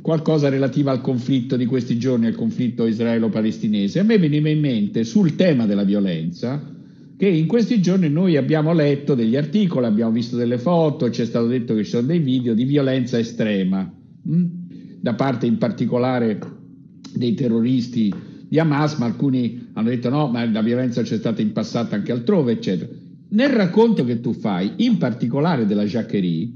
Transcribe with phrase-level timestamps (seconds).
[0.00, 4.00] qualcosa relativo al conflitto di questi giorni, al conflitto israelo-palestinese.
[4.00, 6.78] A me veniva in mente sul tema della violenza
[7.16, 11.26] che in questi giorni noi abbiamo letto degli articoli, abbiamo visto delle foto, ci è
[11.26, 13.82] stato detto che ci sono dei video di violenza estrema,
[14.22, 14.34] mh?
[14.34, 14.46] Hm?
[15.00, 16.38] da parte in particolare
[17.14, 18.12] dei terroristi
[18.48, 22.10] di Hamas, ma alcuni hanno detto no, ma la violenza c'è stata in passato anche
[22.12, 22.90] altrove, eccetera.
[23.32, 26.50] Nel racconto che tu fai, in particolare della Jacquerie,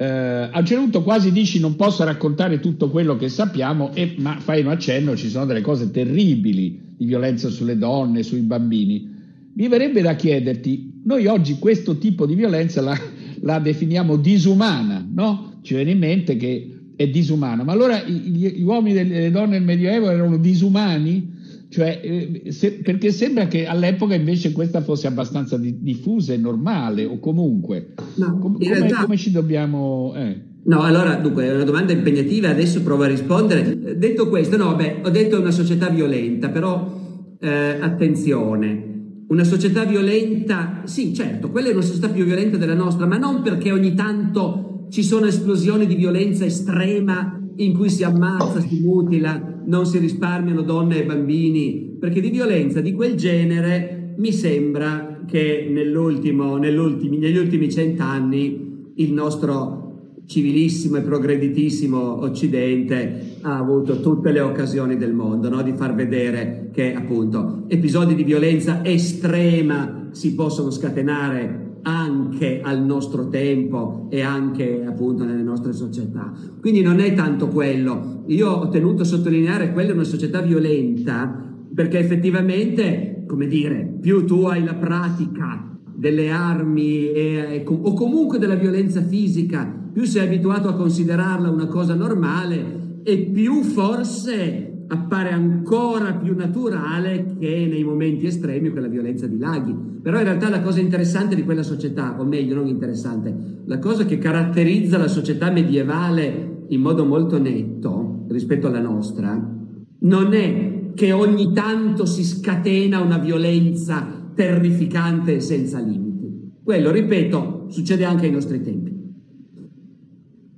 [0.00, 4.14] eh, a un certo punto quasi dici non posso raccontare tutto quello che sappiamo, e,
[4.16, 9.06] ma fai un accenno, ci sono delle cose terribili di violenza sulle donne, sui bambini.
[9.52, 12.98] Mi verrebbe da chiederti, noi oggi questo tipo di violenza la,
[13.42, 15.58] la definiamo disumana, no?
[15.60, 19.58] Ci viene in mente che è disumana, ma allora gli, gli uomini e le donne
[19.58, 21.39] del Medioevo erano disumani?
[21.70, 27.04] Cioè, eh, se, perché sembra che all'epoca invece questa fosse abbastanza di, diffusa e normale,
[27.04, 27.94] o comunque.
[28.16, 29.04] No, Com- come, realtà...
[29.04, 30.12] come, ci dobbiamo...
[30.16, 30.48] Eh.
[30.64, 33.96] No, allora, dunque, è una domanda impegnativa, adesso provo a rispondere.
[33.96, 40.82] Detto questo, no, beh, ho detto una società violenta, però eh, attenzione, una società violenta,
[40.86, 44.86] sì, certo, quella è una società più violenta della nostra, ma non perché ogni tanto
[44.90, 50.62] ci sono esplosioni di violenza estrema in cui si ammazza, si mutila, non si risparmiano
[50.62, 58.92] donne e bambini, perché di violenza di quel genere mi sembra che negli ultimi cent'anni
[58.96, 59.78] il nostro
[60.26, 65.62] civilissimo e progreditissimo Occidente ha avuto tutte le occasioni del mondo no?
[65.62, 73.28] di far vedere che appunto episodi di violenza estrema si possono scatenare anche al nostro
[73.28, 76.32] tempo e anche appunto nelle nostre società.
[76.60, 78.24] Quindi non è tanto quello.
[78.26, 84.24] Io ho tenuto a sottolineare quella è una società violenta perché effettivamente, come dire, più
[84.24, 90.68] tu hai la pratica delle armi e, o comunque della violenza fisica, più sei abituato
[90.68, 98.26] a considerarla una cosa normale e più forse appare ancora più naturale che nei momenti
[98.26, 99.74] estremi quella violenza di laghi.
[100.02, 104.04] Però in realtà la cosa interessante di quella società, o meglio non interessante, la cosa
[104.04, 109.58] che caratterizza la società medievale in modo molto netto rispetto alla nostra,
[110.00, 116.50] non è che ogni tanto si scatena una violenza terrificante e senza limiti.
[116.64, 118.98] Quello, ripeto, succede anche ai nostri tempi.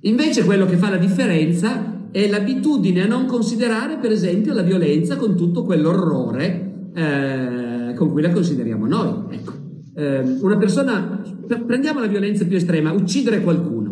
[0.01, 5.15] Invece quello che fa la differenza è l'abitudine a non considerare, per esempio, la violenza
[5.15, 9.13] con tutto quell'orrore eh, con cui la consideriamo noi.
[9.31, 9.53] Ecco.
[9.95, 11.23] Eh, una persona,
[11.65, 13.91] prendiamo la violenza più estrema, uccidere qualcuno.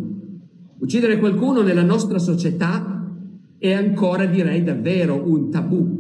[0.77, 3.11] Uccidere qualcuno nella nostra società
[3.57, 5.99] è ancora, direi, davvero un tabù.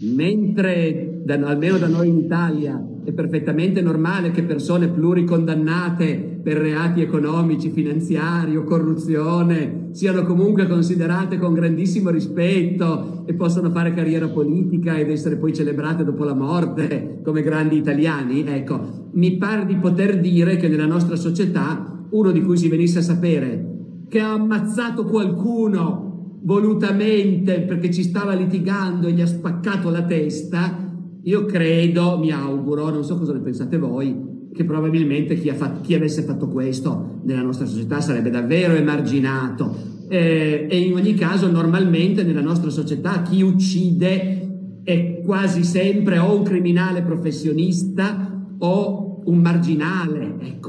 [0.00, 7.00] Mentre, da, almeno da noi in Italia, è perfettamente normale che persone pluricondannate per reati
[7.00, 14.98] economici, finanziari o corruzione siano comunque considerate con grandissimo rispetto e possano fare carriera politica
[14.98, 20.20] ed essere poi celebrate dopo la morte come grandi italiani, ecco, mi pare di poter
[20.20, 23.72] dire che nella nostra società uno di cui si venisse a sapere
[24.08, 26.04] che ha ammazzato qualcuno
[26.42, 30.93] volutamente perché ci stava litigando e gli ha spaccato la testa,
[31.24, 35.94] io credo, mi auguro, non so cosa ne pensate voi, che probabilmente chi, fatto, chi,
[35.94, 39.92] avesse fatto questo nella nostra società sarebbe davvero emarginato.
[40.08, 46.36] Eh, e in ogni caso, normalmente nella nostra società chi uccide è quasi sempre o
[46.36, 50.68] un criminale professionista o un marginale, ecco.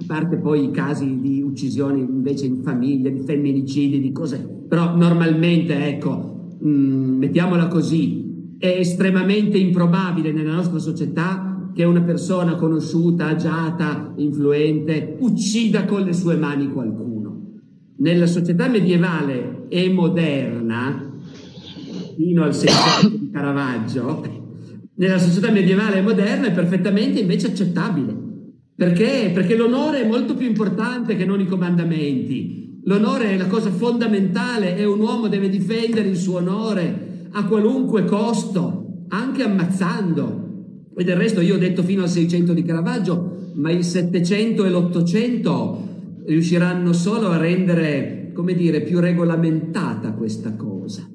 [0.00, 4.36] A parte poi i casi di uccisioni invece in famiglia, di femminicidi, di cose.
[4.68, 8.23] Però normalmente, ecco, mh, mm, mettiamola così,
[8.64, 16.14] è estremamente improbabile nella nostra società che una persona conosciuta, agiata, influente, uccida con le
[16.14, 17.12] sue mani qualcuno.
[17.96, 21.12] nella società medievale e moderna,
[22.16, 24.22] fino al Seicento di Caravaggio,
[24.94, 28.16] nella società medievale e moderna è perfettamente invece accettabile.
[28.74, 29.30] Perché?
[29.32, 32.80] Perché l'onore è molto più importante che non i comandamenti.
[32.84, 38.04] L'onore è la cosa fondamentale e un uomo deve difendere il suo onore a qualunque
[38.04, 40.42] costo, anche ammazzando.
[40.96, 44.70] E del resto io ho detto fino al 600 di Caravaggio, ma il 700 e
[44.70, 45.76] l'800
[46.26, 51.08] riusciranno solo a rendere, come dire, più regolamentata questa cosa.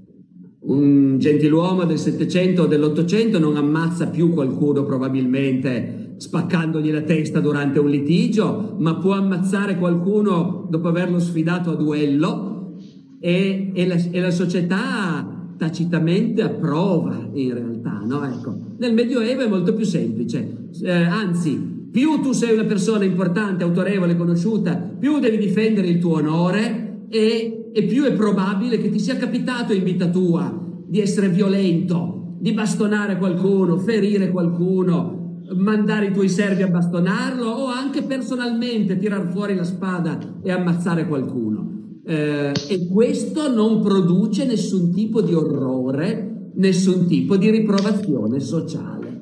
[0.62, 7.80] Un gentiluomo del 700 o dell'800 non ammazza più qualcuno probabilmente spaccandogli la testa durante
[7.80, 12.76] un litigio, ma può ammazzare qualcuno dopo averlo sfidato a duello
[13.22, 18.02] e, e, la, e la, società tacitamente approva in realtà.
[18.06, 18.24] No?
[18.24, 18.56] Ecco.
[18.78, 24.16] Nel Medioevo è molto più semplice, eh, anzi più tu sei una persona importante, autorevole,
[24.16, 29.18] conosciuta, più devi difendere il tuo onore e, e più è probabile che ti sia
[29.18, 30.58] capitato in vita tua
[30.88, 37.66] di essere violento, di bastonare qualcuno, ferire qualcuno, mandare i tuoi servi a bastonarlo o
[37.66, 41.69] anche personalmente tirar fuori la spada e ammazzare qualcuno.
[42.10, 49.22] Eh, e questo non produce nessun tipo di orrore, nessun tipo di riprovazione sociale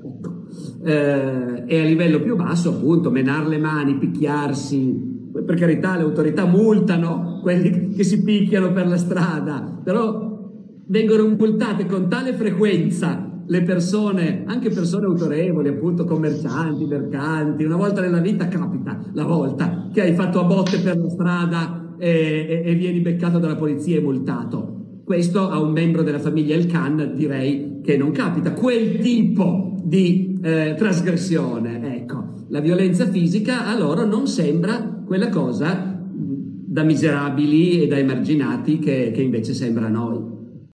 [0.83, 6.45] eh, e a livello più basso appunto menare le mani, picchiarsi, per carità le autorità
[6.45, 10.55] multano quelli che si picchiano per la strada, però
[10.85, 17.99] vengono multate con tale frequenza le persone, anche persone autorevoli, appunto commercianti, mercanti, una volta
[17.99, 22.75] nella vita capita la volta che hai fatto a botte per la strada e, e,
[22.75, 25.01] vieni beccato dalla polizia e multato.
[25.03, 28.53] Questo a un membro della famiglia El Khan direi che non capita.
[28.53, 35.97] Quel tipo di eh, trasgressione, ecco, la violenza fisica a loro non sembra quella cosa
[36.09, 40.19] da miserabili e da emarginati che, che invece sembra a noi.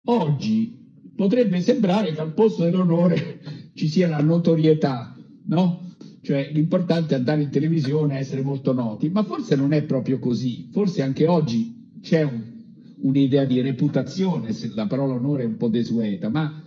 [0.05, 0.77] Oggi
[1.15, 3.41] potrebbe sembrare che al posto dell'onore
[3.75, 5.15] ci sia la notorietà,
[5.47, 5.92] no?
[6.23, 10.69] Cioè l'importante è andare in televisione essere molto noti, ma forse non è proprio così,
[10.71, 12.51] forse anche oggi c'è un
[13.03, 16.63] un'idea di reputazione, se la parola onore è un po' desueta, ma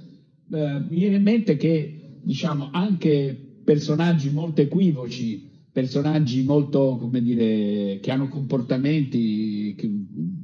[0.51, 7.99] eh, mi viene in mente che diciamo, anche personaggi molto equivoci, personaggi molto, come dire,
[8.01, 9.89] che hanno comportamenti che,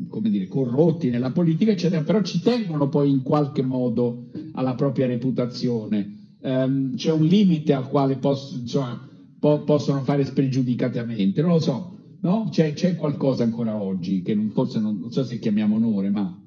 [0.07, 5.07] come dire, corrotti nella politica, eccetera, però ci tengono poi in qualche modo alla propria
[5.07, 6.19] reputazione.
[6.43, 9.07] Um, c'è un limite al quale posso, insomma,
[9.39, 11.97] po- possono fare spregiudicatamente, non lo so.
[12.21, 12.49] No?
[12.51, 16.37] C'è, c'è, qualcosa ancora oggi che non, forse non, non, so se chiamiamo onore, ma...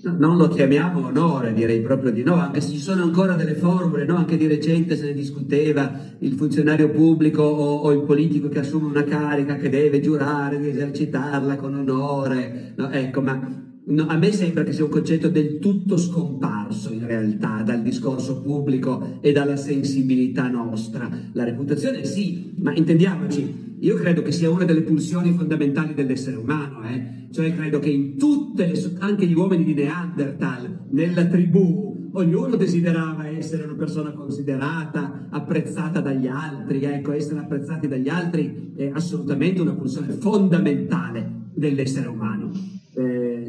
[0.00, 4.04] Non lo chiamiamo onore, direi proprio di no, anche se ci sono ancora delle formule,
[4.06, 4.16] no?
[4.16, 8.86] anche di recente se ne discuteva il funzionario pubblico o, o il politico che assume
[8.86, 12.90] una carica che deve giurare di esercitarla con onore, no?
[12.90, 17.62] ecco, ma No, a me sembra che sia un concetto del tutto scomparso in realtà
[17.62, 21.08] dal discorso pubblico e dalla sensibilità nostra.
[21.32, 26.82] La reputazione sì, ma intendiamoci, io credo che sia una delle pulsioni fondamentali dell'essere umano,
[26.86, 27.28] eh?
[27.30, 33.26] cioè credo che in tutte, le, anche gli uomini di Neanderthal, nella tribù, ognuno desiderava
[33.28, 39.74] essere una persona considerata, apprezzata dagli altri, ecco, essere apprezzati dagli altri è assolutamente una
[39.74, 42.37] pulsione fondamentale dell'essere umano.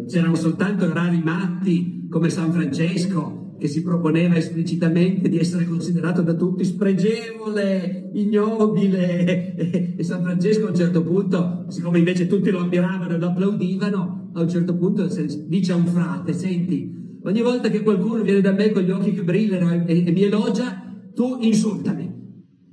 [0.09, 6.33] C'erano soltanto rari matti come San Francesco che si proponeva esplicitamente di essere considerato da
[6.33, 9.55] tutti spregevole, ignobile.
[9.99, 14.31] E San Francesco a un certo punto, siccome invece tutti lo ammiravano e lo applaudivano,
[14.33, 15.07] a un certo punto
[15.45, 19.11] dice a un frate, senti, ogni volta che qualcuno viene da me con gli occhi
[19.11, 22.11] che brillano e, e mi elogia, tu insultami,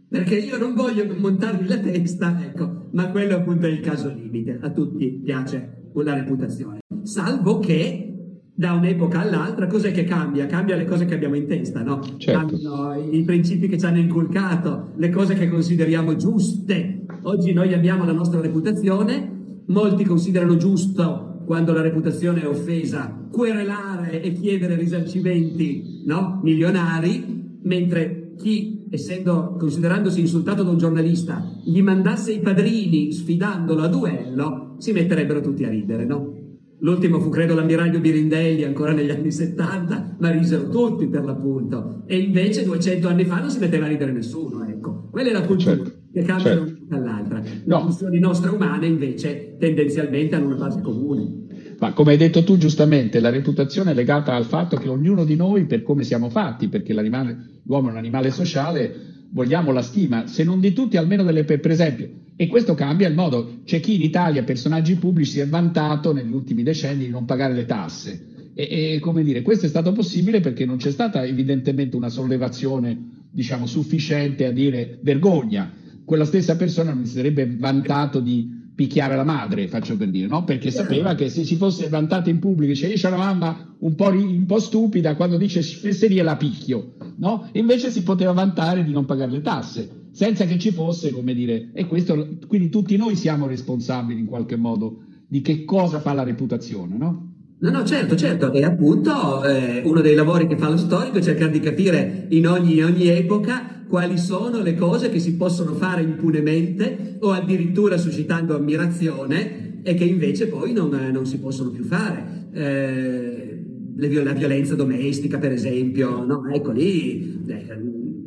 [0.08, 4.58] perché io non voglio montarmi la testa, ecco, ma quello appunto è il caso limite,
[4.62, 6.80] a tutti piace la reputazione.
[7.02, 8.06] Salvo che
[8.54, 10.46] da un'epoca all'altra, cos'è che cambia?
[10.46, 12.00] Cambia le cose che abbiamo in testa, no?
[12.16, 12.38] Certo.
[12.38, 17.04] Cambiano i principi che ci hanno inculcato, le cose che consideriamo giuste.
[17.22, 24.22] Oggi noi abbiamo la nostra reputazione, molti considerano giusto quando la reputazione è offesa querelare
[24.22, 26.40] e chiedere risarcimenti no?
[26.42, 33.88] milionari, mentre chi, essendo, considerandosi insultato da un giornalista, gli mandasse i padrini sfidandolo a
[33.88, 36.36] duello, si metterebbero tutti a ridere, no?
[36.80, 42.02] L'ultimo fu credo l'ammiraglio Birindelli ancora negli anni 70, ma risero tutti per l'appunto.
[42.06, 45.08] E invece 200 anni fa non si metteva a ridere nessuno, ecco.
[45.10, 46.84] Quella è la cultura certo, che cambia certo.
[46.86, 47.38] dall'altra.
[47.38, 47.80] Le no.
[47.80, 51.45] funzioni nostre umane invece tendenzialmente hanno una base comune.
[51.78, 55.36] Ma come hai detto tu giustamente, la reputazione è legata al fatto che ognuno di
[55.36, 58.94] noi, per come siamo fatti, perché l'uomo è un animale sociale,
[59.30, 62.08] vogliamo la stima, se non di tutti, almeno delle per, esempio.
[62.34, 63.60] E questo cambia il modo.
[63.64, 67.52] C'è chi in Italia, personaggi pubblici, si è vantato negli ultimi decenni di non pagare
[67.52, 68.52] le tasse.
[68.54, 73.26] E, e come dire, questo è stato possibile perché non c'è stata evidentemente una sollevazione,
[73.30, 75.70] diciamo, sufficiente a dire vergogna.
[76.06, 80.44] Quella stessa persona non si sarebbe vantato di picchiare la madre, faccio per dire, no?
[80.44, 83.94] Perché sapeva che se si fosse vantato in pubblico, dice io c'ho una mamma un
[83.94, 87.48] po', un po', stupida, quando dice fesseria la picchio, no?
[87.52, 91.70] Invece si poteva vantare di non pagare le tasse, senza che ci fosse, come dire,
[91.72, 96.22] e questo, quindi tutti noi siamo responsabili in qualche modo di che cosa fa la
[96.22, 97.32] reputazione, no?
[97.58, 101.22] No, no, certo, certo, e appunto eh, uno dei lavori che fa lo storico è
[101.22, 105.74] cercare di capire in ogni, in ogni epoca quali sono le cose che si possono
[105.74, 111.84] fare impunemente o addirittura suscitando ammirazione e che invece poi non, non si possono più
[111.84, 112.48] fare.
[112.52, 113.64] Eh,
[113.98, 116.46] la violenza domestica, per esempio, no?
[116.52, 117.64] ecco lì eh,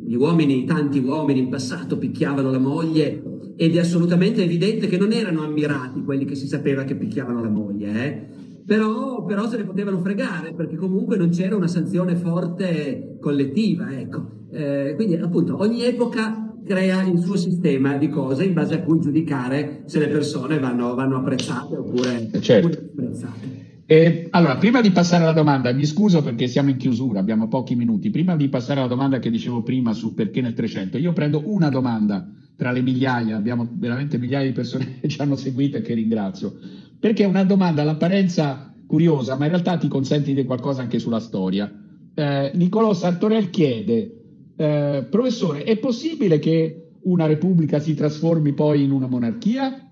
[0.04, 3.22] gli uomini, tanti uomini in passato picchiavano la moglie
[3.56, 7.50] ed è assolutamente evidente che non erano ammirati quelli che si sapeva che picchiavano la
[7.50, 8.26] moglie, eh?
[8.70, 14.46] Però, però, se ne potevano fregare perché comunque non c'era una sanzione forte collettiva, ecco.
[14.52, 19.00] Eh, quindi appunto ogni epoca crea il suo sistema di cose in base a cui
[19.00, 22.68] giudicare se le persone vanno, vanno apprezzate oppure, certo.
[22.68, 23.82] apprezzate.
[23.86, 27.74] Eh, allora, prima di passare alla domanda, mi scuso perché siamo in chiusura, abbiamo pochi
[27.74, 28.10] minuti.
[28.10, 31.70] Prima di passare alla domanda che dicevo prima su perché nel 300, io prendo una
[31.70, 32.24] domanda
[32.54, 36.54] tra le migliaia, abbiamo veramente migliaia di persone che ci hanno seguito e che ringrazio,
[37.00, 40.98] perché è una domanda all'apparenza curiosa, ma in realtà ti consente di dire qualcosa anche
[40.98, 41.72] sulla storia.
[42.14, 44.20] Eh, Niccolò Sartorel chiede
[44.56, 49.90] eh, professore, è possibile che una repubblica si trasformi poi in una monarchia?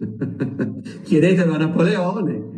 [1.02, 2.49] Chiedetelo a Napoleone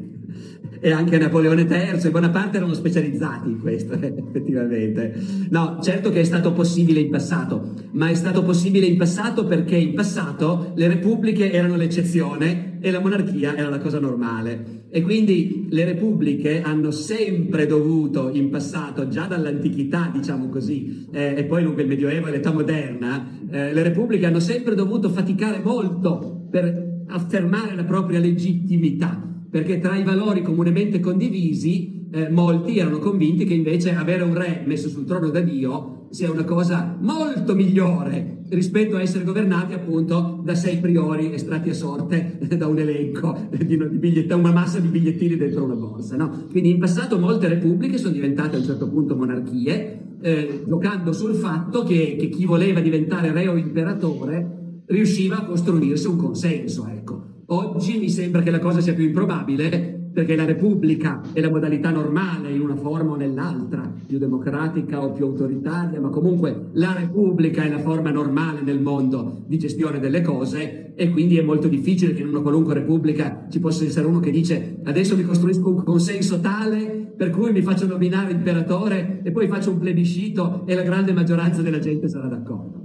[0.84, 5.14] e anche Napoleone III e Bonaparte erano specializzati in questo, effettivamente.
[5.50, 9.76] No, certo che è stato possibile in passato, ma è stato possibile in passato perché
[9.76, 14.80] in passato le repubbliche erano l'eccezione e la monarchia era la cosa normale.
[14.90, 21.44] E quindi le repubbliche hanno sempre dovuto in passato, già dall'antichità diciamo così, eh, e
[21.44, 26.48] poi lungo il Medioevo e l'età moderna, eh, le repubbliche hanno sempre dovuto faticare molto
[26.50, 33.44] per affermare la propria legittimità perché tra i valori comunemente condivisi eh, molti erano convinti
[33.44, 38.44] che invece avere un re messo sul trono da Dio sia una cosa molto migliore
[38.48, 43.98] rispetto a essere governati appunto da sei priori estratti a sorte da un elenco, di,
[43.98, 46.16] di da una massa di bigliettini dentro una borsa.
[46.16, 46.46] No?
[46.50, 51.34] Quindi in passato molte repubbliche sono diventate a un certo punto monarchie, eh, giocando sul
[51.34, 56.86] fatto che, che chi voleva diventare re o imperatore riusciva a costruirsi un consenso.
[56.88, 57.31] Ecco.
[57.46, 61.90] Oggi mi sembra che la cosa sia più improbabile perché la Repubblica è la modalità
[61.90, 67.64] normale in una forma o nell'altra, più democratica o più autoritaria, ma comunque la Repubblica
[67.64, 72.12] è la forma normale nel mondo di gestione delle cose e quindi è molto difficile
[72.12, 75.82] che in una qualunque Repubblica ci possa essere uno che dice adesso mi costruisco un
[75.82, 80.82] consenso tale per cui mi faccio nominare imperatore e poi faccio un plebiscito e la
[80.82, 82.81] grande maggioranza della gente sarà d'accordo.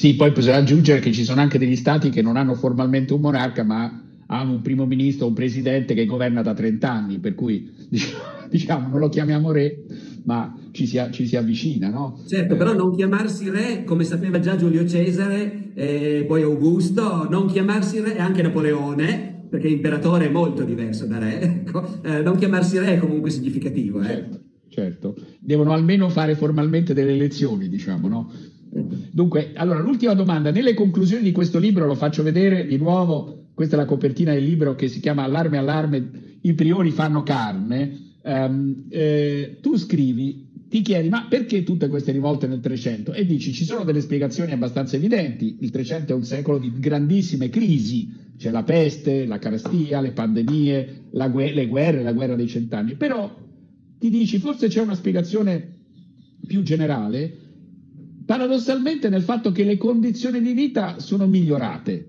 [0.00, 3.20] Sì, poi bisogna aggiungere che ci sono anche degli stati che non hanno formalmente un
[3.20, 7.70] monarca, ma hanno un primo ministro, un presidente che governa da 30 anni, per cui
[8.48, 9.84] diciamo non lo chiamiamo re,
[10.24, 11.90] ma ci si, ci si avvicina.
[11.90, 12.18] No?
[12.26, 18.00] Certo, però non chiamarsi re, come sapeva già Giulio Cesare e poi Augusto, non chiamarsi
[18.00, 22.78] re, e anche Napoleone, perché imperatore è molto diverso da re, ecco, eh, non chiamarsi
[22.78, 24.00] re è comunque significativo.
[24.00, 24.06] Eh.
[24.06, 24.40] Certo,
[24.70, 28.32] certo, devono almeno fare formalmente delle elezioni, diciamo, no?
[29.20, 30.50] Dunque, allora, l'ultima domanda.
[30.50, 34.42] Nelle conclusioni di questo libro, lo faccio vedere di nuovo, questa è la copertina del
[34.42, 36.10] libro che si chiama Allarme, allarme,
[36.40, 38.14] i priori fanno carne.
[38.22, 43.12] Um, eh, tu scrivi, ti chiedi, ma perché tutte queste rivolte nel 300?
[43.12, 45.58] E dici, ci sono delle spiegazioni abbastanza evidenti.
[45.60, 51.08] Il 300 è un secolo di grandissime crisi, c'è la peste, la carestia, le pandemie,
[51.10, 52.94] gu- le guerre, la guerra dei cent'anni.
[52.94, 53.30] Però
[53.98, 55.76] ti dici, forse c'è una spiegazione
[56.46, 57.48] più generale
[58.24, 62.08] paradossalmente nel fatto che le condizioni di vita sono migliorate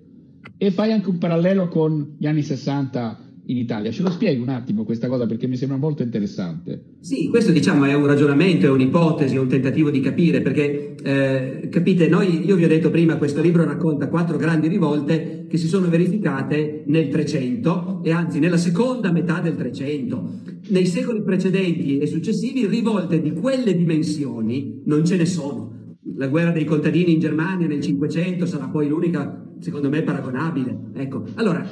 [0.57, 3.91] e fai anche un parallelo con gli anni 60 in Italia.
[3.91, 6.97] Ce lo spieghi un attimo questa cosa perché mi sembra molto interessante.
[6.99, 11.67] Sì, questo diciamo è un ragionamento, è un'ipotesi, è un tentativo di capire perché eh,
[11.69, 15.67] capite, noi, io vi ho detto prima, questo libro racconta quattro grandi rivolte che si
[15.67, 20.39] sono verificate nel 300 e anzi nella seconda metà del 300.
[20.69, 25.79] Nei secoli precedenti e successivi rivolte di quelle dimensioni non ce ne sono
[26.21, 30.91] la guerra dei contadini in Germania nel Cinquecento sarà poi l'unica, secondo me, paragonabile.
[30.93, 31.67] Ecco, allora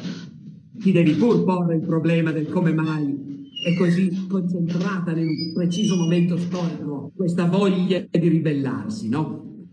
[0.75, 3.27] ti devi pur porre il problema del come mai
[3.63, 9.67] è così concentrata nel preciso momento storico questa voglia di ribellarsi, no?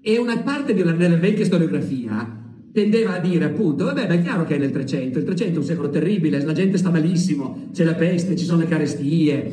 [0.00, 2.38] E una parte della, della vecchia storiografia
[2.72, 5.64] tendeva a dire appunto, vabbè, è chiaro che è nel 300, il 300 è un
[5.64, 9.52] secolo terribile, la gente sta malissimo, c'è la peste, ci sono le carestie.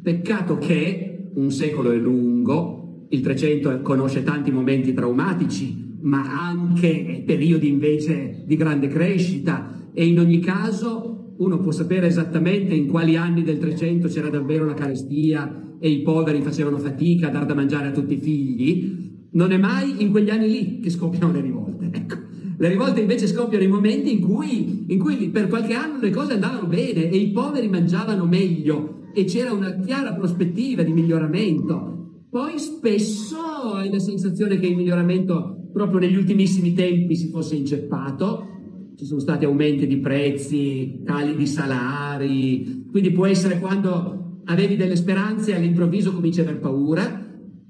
[0.00, 7.68] Peccato che un secolo è lungo, il 300 conosce tanti momenti traumatici, ma anche periodi
[7.68, 13.42] invece di grande crescita e in ogni caso uno può sapere esattamente in quali anni
[13.42, 17.88] del 300 c'era davvero la carestia e i poveri facevano fatica a dar da mangiare
[17.88, 21.72] a tutti i figli, non è mai in quegli anni lì che scoppiano le rivolte.
[21.94, 22.16] Ecco.
[22.56, 26.34] Le rivolte invece scoppiano in momenti in cui, in cui per qualche anno le cose
[26.34, 31.93] andavano bene e i poveri mangiavano meglio e c'era una chiara prospettiva di miglioramento.
[32.34, 38.92] Poi spesso hai la sensazione che il miglioramento proprio negli ultimissimi tempi si fosse inceppato,
[38.96, 44.96] ci sono stati aumenti di prezzi, cali di salari, quindi può essere quando avevi delle
[44.96, 47.24] speranze e all'improvviso cominci a aver paura,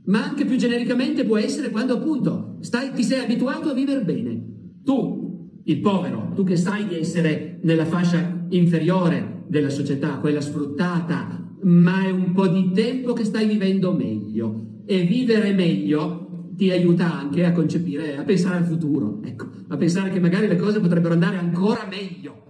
[0.06, 4.80] ma anche più genericamente può essere quando appunto stai, ti sei abituato a vivere bene.
[4.82, 11.43] Tu, il povero, tu che sai di essere nella fascia inferiore della società, quella sfruttata,
[11.64, 14.82] ma è un po' di tempo che stai vivendo meglio.
[14.86, 16.24] E vivere meglio
[16.56, 20.56] ti aiuta anche a concepire, a pensare al futuro, ecco, a pensare che magari le
[20.56, 22.42] cose potrebbero andare ancora meglio.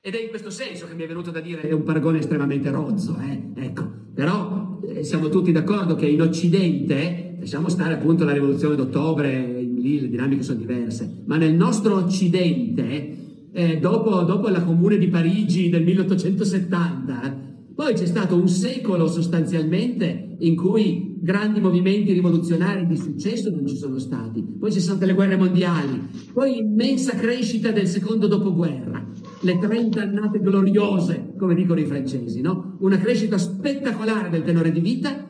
[0.00, 2.70] Ed è in questo senso che mi è venuto da dire, è un paragone estremamente
[2.70, 3.52] rozzo, eh?
[3.54, 9.60] ecco, però eh, siamo tutti d'accordo che in Occidente, lasciamo stare appunto la rivoluzione d'ottobre,
[9.60, 13.16] lì le dinamiche sono diverse, ma nel nostro Occidente,
[13.52, 17.41] eh, dopo, dopo, la Comune di Parigi del 1870,
[17.82, 23.76] poi c'è stato un secolo sostanzialmente in cui grandi movimenti rivoluzionari di successo non ci
[23.76, 26.00] sono stati, poi ci sono state le guerre mondiali,
[26.32, 29.04] poi immensa crescita del secondo dopoguerra,
[29.40, 32.76] le 30 annate gloriose, come dicono i francesi, no?
[32.82, 35.28] Una crescita spettacolare del tenore di vita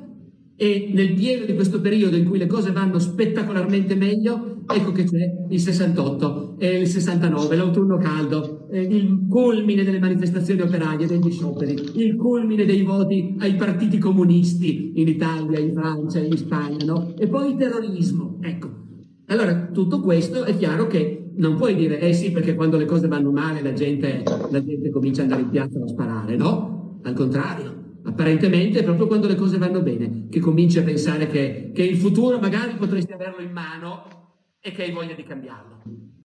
[0.54, 5.04] e nel pieno di questo periodo in cui le cose vanno spettacolarmente meglio, ecco che
[5.04, 11.76] c'è il 68, e il 69, l'autunno caldo, il culmine delle manifestazioni operaie, degli scioperi,
[11.94, 17.14] il culmine dei voti ai partiti comunisti in Italia, in Francia, in Spagna, no?
[17.18, 18.80] E poi il terrorismo, ecco.
[19.26, 23.08] Allora, tutto questo è chiaro che non puoi dire, eh sì, perché quando le cose
[23.08, 27.00] vanno male la gente, la gente comincia ad andare in piazza a sparare, no?
[27.02, 27.80] Al contrario.
[28.04, 31.96] Apparentemente è proprio quando le cose vanno bene che cominci a pensare che, che il
[31.96, 34.21] futuro magari potresti averlo in mano
[34.62, 35.82] e che hai voglia di cambiarlo.